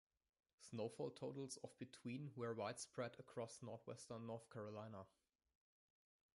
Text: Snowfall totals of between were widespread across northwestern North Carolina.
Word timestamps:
Snowfall 0.57 1.11
totals 1.11 1.57
of 1.57 1.77
between 1.77 2.31
were 2.35 2.55
widespread 2.55 3.15
across 3.19 3.61
northwestern 3.61 4.25
North 4.25 4.49
Carolina. 4.49 5.05